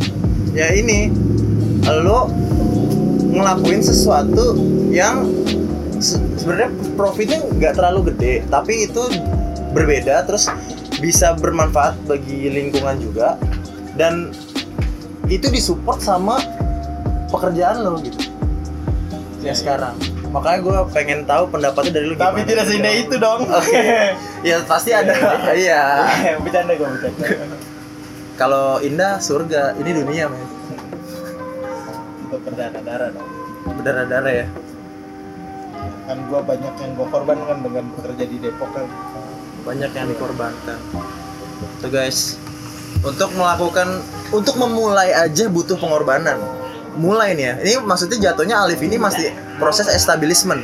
[0.55, 1.11] ya ini
[2.03, 2.31] lo
[3.31, 4.59] ngelakuin sesuatu
[4.91, 5.27] yang
[6.03, 9.03] se- sebenarnya profitnya nggak terlalu gede tapi itu
[9.71, 10.51] berbeda terus
[10.99, 13.39] bisa bermanfaat bagi lingkungan juga
[14.01, 14.33] dan
[15.29, 16.41] itu disupport sama
[17.29, 18.17] pekerjaan lo gitu
[19.41, 19.93] ya sekarang
[20.31, 22.49] makanya gue pengen tahu pendapatnya dari lu Tapi gimana.
[22.49, 23.41] tidak seindah itu dong.
[23.59, 23.83] Oke.
[24.41, 25.11] ya pasti ada
[25.53, 25.83] iya
[26.39, 27.27] bercanda gue bercanda.
[28.37, 30.41] kalau indah surga ini dunia men
[32.25, 33.29] Itu berdarah-darah dong.
[33.75, 34.47] berdarah-darah ya
[36.07, 38.87] Kan gue banyak yang gue korbankan dengan bekerja di Depok kan.
[39.61, 40.79] banyak yang dikorbankan
[41.79, 42.39] tuh guys
[43.01, 43.89] untuk melakukan
[44.31, 46.37] untuk memulai aja butuh pengorbanan.
[46.95, 47.55] Mulai nih ya.
[47.61, 50.63] Ini maksudnya jatuhnya Alif ini masih proses establishment.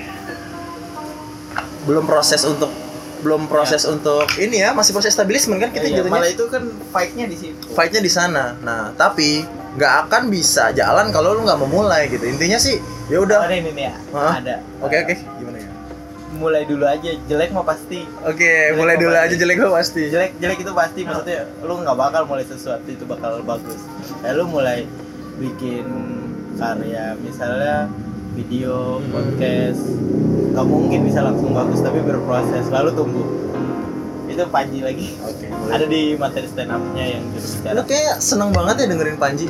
[1.87, 2.71] Belum proses untuk
[3.17, 6.13] belum proses untuk ini ya masih proses establishment kan kita Iya, jatuhnya.
[6.15, 7.65] malah itu kan fight-nya di situ.
[7.73, 8.55] fightnya di sana.
[8.61, 9.43] Nah tapi
[9.77, 12.23] nggak akan bisa jalan kalau lu nggak memulai gitu.
[12.23, 12.77] Intinya sih
[13.09, 13.47] ya udah.
[13.49, 13.95] Ada ini nih ya.
[14.13, 14.55] Ada.
[14.85, 15.15] oke oke.
[15.41, 15.56] Gimana?
[15.56, 15.56] ya
[16.37, 18.05] Mulai dulu aja jelek mah pasti.
[18.23, 22.23] oke mulai dulu aja jelek gue pasti Jelek jelek itu pasti maksudnya lu nggak bakal
[22.25, 23.81] mulai sesuatu itu bakal bagus.
[24.21, 24.85] Ya lu mulai
[25.37, 25.85] bikin
[26.55, 27.89] karya misalnya
[28.33, 29.09] video, Hmm.
[29.11, 29.81] podcast
[30.53, 33.29] nggak mungkin bisa langsung bagus tapi berproses lalu tumbuh
[34.27, 37.25] itu Panji lagi oke ada di materi stand up-nya yang
[37.71, 39.49] lu kayak seneng banget ya dengerin Panji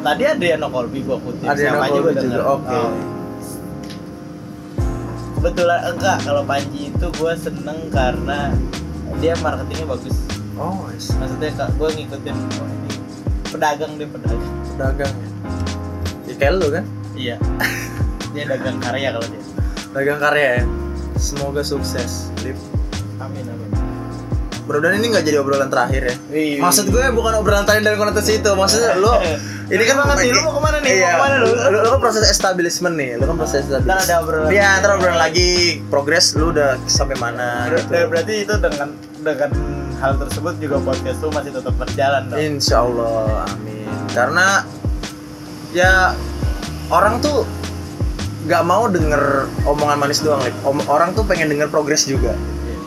[0.00, 2.40] tadi ada yang Kolbi gua kutip ada yang gua juga denger.
[2.40, 3.15] oke Oh.
[5.36, 8.50] Kebetulan enggak kalau Panji itu gue seneng karena
[9.20, 10.16] dia marketingnya bagus.
[10.56, 11.12] Oh nice.
[11.20, 12.90] maksudnya kak gue ngikutin oh, ini
[13.52, 14.54] pedagang dia pedagang.
[14.76, 15.28] Dagang ya?
[16.26, 16.84] Ya kayak lu kan?
[17.16, 17.36] Iya.
[18.36, 19.42] Dia dagang karya kalau dia.
[19.96, 20.64] Dagang karya ya?
[21.16, 22.60] Semoga sukses Lip.
[23.16, 23.85] Amin amin
[24.66, 28.32] mudah-mudahan ini nggak jadi obrolan terakhir ya Wih, maksud gue bukan obrolan terakhir dari konotasi
[28.38, 29.22] itu maksudnya lo
[29.66, 30.86] ini kan banget nih, lu mau ke mana nih?
[30.86, 31.46] Mau iya, ke mana lu?
[31.50, 34.48] lu, lu kan proses establishment nih lu kan proses Ntar establishment ada obrolan.
[34.48, 35.50] iya ntar obrolan lagi
[35.86, 37.94] progres lu udah sampai mana Ber- gitu.
[38.06, 38.88] berarti itu dengan
[39.22, 39.50] dengan
[39.96, 42.38] hal tersebut juga podcast lu masih tetap berjalan dong.
[42.38, 43.88] Insya Allah, amin.
[44.12, 44.46] Karena
[45.72, 46.12] ya
[46.88, 47.42] orang tuh
[48.46, 49.22] nggak mau denger
[49.64, 50.54] omongan manis doang, Lip.
[50.62, 52.36] Om- orang tuh pengen denger progres juga.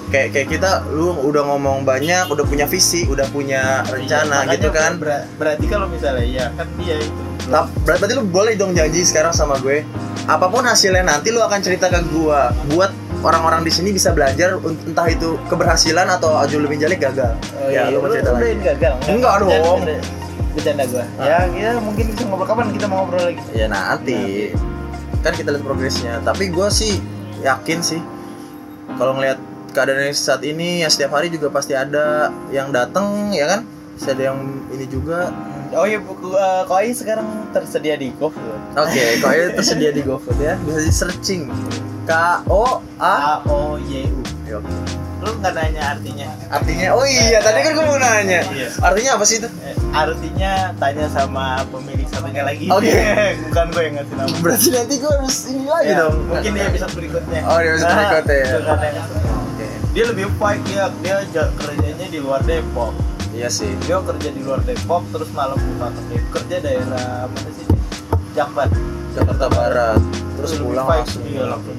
[0.10, 4.70] Kayak kayak kita, lu udah ngomong banyak, udah punya visi, udah punya rencana Makanya gitu
[4.74, 4.92] kan.
[4.98, 7.22] ber- berarti kalau misalnya ya kan dia itu.
[7.46, 9.86] Tap- ber- berarti lu boleh dong janji sekarang sama gue.
[10.26, 12.50] Apa pun hasilnya nanti lu akan cerita ke gua.
[12.70, 12.90] Buat
[13.22, 17.34] orang-orang di sini bisa belajar entah itu keberhasilan atau Aju lebih jalik gagal.
[17.58, 18.58] Oh, ya, iya, lu mau cerita lagi.
[18.62, 18.94] gagal.
[19.10, 19.50] Enggak dong.
[19.50, 19.96] Bercanda,
[20.54, 21.06] bercanda gua.
[21.18, 21.26] Ah.
[21.26, 23.42] Ya, ya mungkin bisa ngobrol kapan kita mau ngobrol lagi.
[23.54, 24.54] ya nanti
[25.20, 26.96] kan kita lihat progresnya tapi gue sih
[27.44, 28.00] yakin sih
[28.96, 29.36] kalau ngelihat
[29.70, 33.62] keadaan yang saat ini ya setiap hari juga pasti ada yang datang ya kan
[33.94, 35.30] Pasti ada yang ini juga
[35.70, 38.58] Oh iya, buku uh, Koi sekarang tersedia di GoFood.
[38.74, 41.46] oke kok itu tersedia di GoFood ya bisa di searching
[42.04, 42.14] K
[42.46, 44.18] O A A O Y U.
[44.52, 44.74] Oke.
[45.20, 46.26] Lu nggak nanya artinya?
[46.50, 48.72] artinya oh iya tadi kan gue mau nanya Iya.
[48.82, 52.66] artinya apa sih itu Eh, artinya tanya sama pemilik satunya lagi.
[52.66, 52.90] Oke.
[53.46, 54.36] Bukan gue yang ngasih nama.
[54.42, 57.40] berarti nanti gue harus ini lagi Ya, dong Mungkin di episode berikutnya.
[57.46, 59.39] Oh, di episode Nah, berikutnya ya.
[59.90, 62.94] Dia lebih fight dia dia ja- kerjanya di luar Depok.
[63.30, 66.30] iya sih Dia kerja di luar Depok terus malam buka Depok.
[66.36, 67.66] Kerja daerah mana sih?
[68.32, 68.70] Jakbar.
[69.10, 70.02] Jakarta Barat
[70.36, 71.76] terus Lebih pulang langsung Iya, Depok.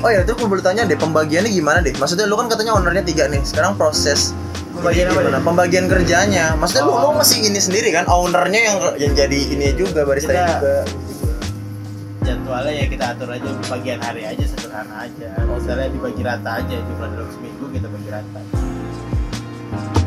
[0.00, 1.92] Oh ya, itu gue boleh tanya deh, pembagiannya gimana deh?
[1.92, 4.32] Maksudnya lu kan katanya ownernya tiga nih, sekarang proses
[4.70, 5.38] Pembagian apa gimana?
[5.42, 6.56] Pembagian kerjanya.
[6.56, 7.12] Maksudnya lu, Oh.
[7.12, 10.76] lu masih ini sendiri kan, ownernya yang yang jadi ini juga, barista Kita- juga.
[12.24, 17.08] Jadwalnya ya kita atur aja bagian hari aja sederhana aja misalnya dibagi rata aja jumlah
[17.12, 18.40] dalam seminggu kita bagi rata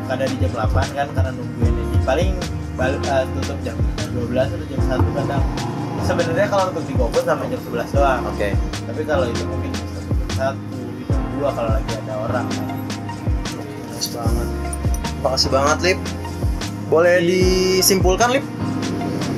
[0.04, 2.32] kadang di jam 8 kan karena nungguin ini paling
[2.78, 3.78] balik eh, tutup jam
[4.13, 5.43] 12 atau jam 1 kadang
[6.04, 8.49] sebenarnya kalau untuk di GoFood sampai jam 11 doang Oke.
[8.60, 9.99] tapi kalau itu mungkin bisa
[10.38, 12.47] jam 1 jam 2 kalau lagi ada orang
[14.04, 14.47] Nice banget.
[15.23, 15.99] Makasih banget, Lip.
[16.91, 18.43] Boleh disimpulkan, Lip?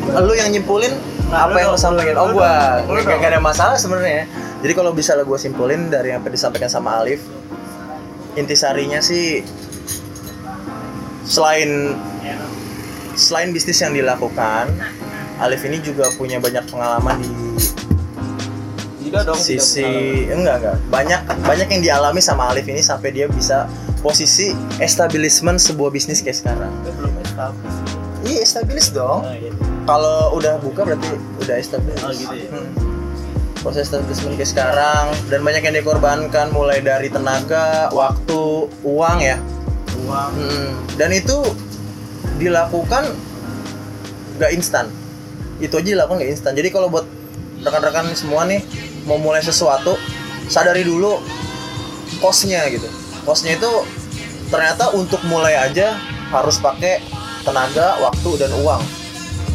[0.09, 0.89] Lu yang nyimpulin
[1.35, 2.15] apa lu yang dong, sampaikan?
[2.15, 4.25] Oh, lu Gak, gak ada masalah sebenarnya.
[4.63, 7.21] Jadi kalau bisa lah gua simpulin dari apa yang disampaikan sama Alif,
[8.39, 9.43] intisarinya sih
[11.25, 11.95] selain
[13.15, 14.71] selain bisnis yang dilakukan,
[15.39, 17.31] Alif ini juga punya banyak pengalaman di
[19.05, 23.29] tidak dong tidak sisi enggak enggak banyak banyak yang dialami sama Alif ini sampai dia
[23.29, 23.69] bisa
[24.01, 26.73] posisi establishment sebuah bisnis kayak sekarang.
[26.85, 27.81] Belum established
[28.25, 29.21] Iya established dong.
[29.21, 29.74] oh, iya.
[29.85, 31.13] Kalau udah buka berarti
[31.45, 32.01] udah established.
[32.01, 32.49] Oh, gitu ya.
[32.49, 32.69] Hmm.
[33.61, 39.41] Proses establishment kayak sekarang dan banyak yang dikorbankan mulai dari tenaga, waktu, uang ya.
[40.05, 40.69] uang Hmm,
[41.01, 41.41] Dan itu
[42.37, 43.09] dilakukan
[44.37, 44.85] nggak instan.
[45.57, 46.53] Itu aja dilakukan nggak instan.
[46.53, 47.05] Jadi kalau buat
[47.65, 48.61] rekan-rekan semua nih
[49.09, 49.97] mau mulai sesuatu,
[50.45, 51.17] sadari dulu
[52.21, 52.85] costnya gitu.
[53.25, 53.71] Costnya itu
[54.53, 55.97] ternyata untuk mulai aja
[56.29, 57.01] harus pakai
[57.41, 59.04] tenaga, waktu dan uang.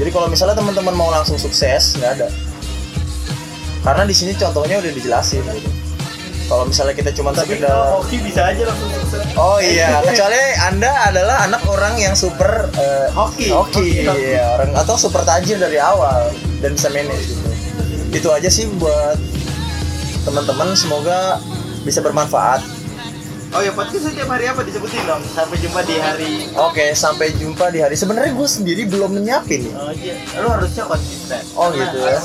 [0.01, 2.29] Jadi kalau misalnya teman-teman mau langsung sukses nggak ada.
[3.85, 5.71] Karena di sini contohnya udah dijelasin gitu.
[6.51, 10.35] Kalau misalnya kita cuma tapi sekedar kalau hoki bisa aja langsung sukses Oh iya, kecuali
[10.67, 12.67] Anda adalah anak orang yang super
[13.15, 13.55] Hoki.
[13.55, 14.35] hoki, Hoki, hoki.
[14.35, 17.49] iya, orang atau super tajir dari awal dan bisa manage gitu.
[18.11, 19.15] Itu aja sih buat
[20.27, 21.39] teman-teman, semoga
[21.87, 22.67] bisa bermanfaat.
[23.51, 25.19] Oh ya podcast setiap hari apa disebutin dong?
[25.35, 26.47] Sampai jumpa di hari.
[26.55, 27.99] Oke, sampai jumpa di hari.
[27.99, 29.75] Sebenarnya gue sendiri belum menyiapin nih.
[29.75, 31.43] Oh iya, lu harusnya konsisten.
[31.59, 32.19] Oh, Karena gitu ya.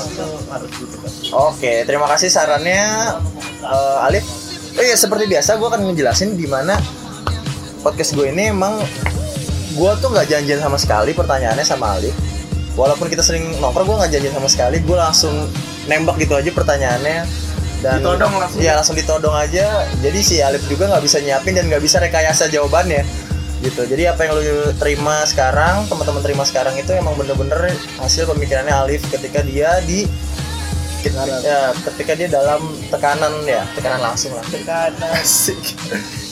[0.54, 1.10] harus gitu kan.
[1.50, 2.82] Oke, terima kasih sarannya
[3.58, 4.22] eh, Alif.
[4.78, 6.78] Oh iya, seperti biasa gue akan ngejelasin di mana
[7.82, 8.78] podcast gue ini emang
[9.74, 12.14] gue tuh nggak janjian sama sekali pertanyaannya sama Alif.
[12.78, 14.78] Walaupun kita sering nongkrong, gue nggak janjian sama sekali.
[14.78, 15.34] Gue langsung
[15.90, 17.45] nembak gitu aja pertanyaannya
[17.84, 18.60] dan Ditodong langsung.
[18.60, 19.84] Iya langsung ditodong aja.
[20.00, 23.04] Jadi si Alif juga nggak bisa nyiapin dan nggak bisa rekayasa jawabannya
[23.64, 23.82] gitu.
[23.88, 29.04] Jadi apa yang lu terima sekarang, teman-teman terima sekarang itu emang bener-bener hasil pemikirannya Alif
[29.08, 30.04] ketika dia di
[31.06, 31.38] Tekanan.
[31.38, 35.14] ya ketika dia dalam tekanan ya tekanan langsung lah Tekanan.
[35.22, 35.78] asik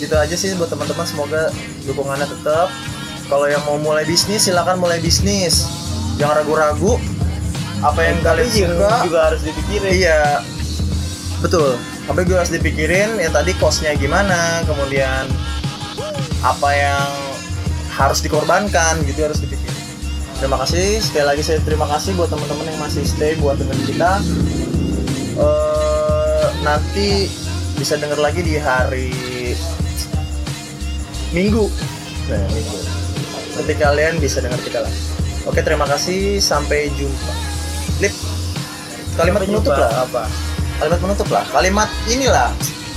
[0.03, 1.55] gitu aja sih buat teman-teman semoga
[1.87, 2.75] dukungannya tetap
[3.31, 5.71] kalau yang mau mulai bisnis silakan mulai bisnis
[6.19, 6.99] jangan ragu-ragu
[7.87, 9.91] apa yang kalian suka juga harus dipikirin.
[9.95, 10.43] iya
[11.45, 11.77] betul.
[12.09, 15.29] Tapi gue harus dipikirin ya tadi costnya gimana kemudian
[16.41, 17.09] apa yang
[17.93, 19.77] harus dikorbankan gitu harus dipikirin.
[20.41, 21.05] Terima kasih.
[21.05, 24.13] Sekali lagi saya terima kasih buat teman-teman yang masih stay buat dengerin kita.
[25.37, 27.29] Eh nanti
[27.77, 29.13] bisa denger lagi di hari
[31.37, 31.69] minggu.
[32.25, 32.79] Nah, minggu.
[33.55, 34.95] nanti kalian bisa dengar kita lah
[35.45, 36.41] oke terima kasih.
[36.41, 37.33] Sampai jumpa.
[38.01, 38.15] Lip
[39.15, 40.54] kalimat penutup lah apa?
[40.77, 42.51] Kalimat penutup lah kalimat inilah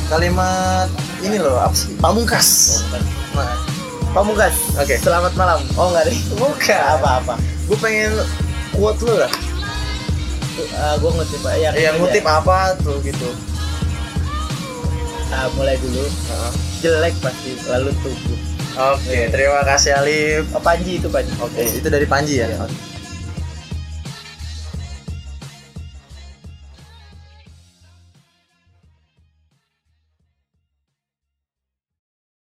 [0.08, 2.48] kalimat ini loh apa sih pamungkas
[3.34, 3.54] nah,
[4.08, 4.56] Pamungkas.
[4.82, 4.98] Oke.
[4.98, 5.62] Selamat malam.
[5.78, 6.18] Oh enggak deh.
[6.34, 7.38] bukan Apa-apa.
[7.70, 8.18] gue pengen
[8.72, 9.30] quote lu lah
[10.58, 11.70] Uh, gue ngutip ya.
[11.70, 13.30] yang ngutip apa tuh gitu
[15.30, 16.02] Ah, mulai dulu.
[16.02, 16.52] Heeh.
[16.82, 18.40] Jelek pasti lalu tumbuh.
[18.90, 21.30] oke terima kasih Alif Oh, Panji itu Panji.
[21.38, 22.50] oke itu dari Panji ya